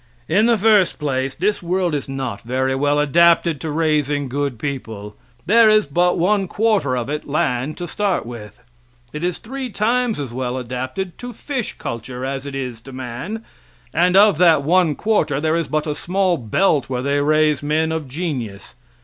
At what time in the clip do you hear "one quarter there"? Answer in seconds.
14.63-15.55